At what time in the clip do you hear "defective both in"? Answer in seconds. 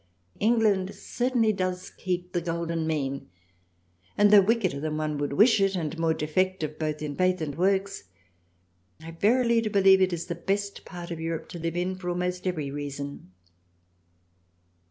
6.15-7.15